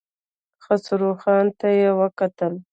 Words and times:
خسرو 0.63 1.11
خان 1.21 1.45
ته 1.59 1.67
يې 1.79 1.89
وکتل. 1.99 2.53